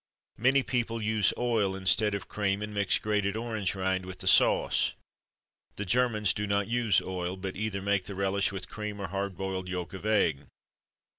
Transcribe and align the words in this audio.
Many 0.39 0.63
people 0.63 0.99
use 0.99 1.31
oil 1.37 1.75
instead 1.75 2.15
of 2.15 2.27
cream, 2.27 2.63
and 2.63 2.73
mix 2.73 2.97
grated 2.97 3.37
orange 3.37 3.75
rind 3.75 4.03
with 4.07 4.17
the 4.17 4.27
sauce. 4.27 4.93
The 5.75 5.85
Germans 5.85 6.33
do 6.33 6.47
not 6.47 6.67
use 6.67 7.03
oil, 7.03 7.37
but 7.37 7.55
either 7.55 7.83
make 7.83 8.05
the 8.05 8.15
relish 8.15 8.51
with 8.51 8.67
cream, 8.67 8.99
or 8.99 9.09
hard 9.09 9.37
boiled 9.37 9.69
yolk 9.69 9.93
of 9.93 10.03
egg. 10.07 10.47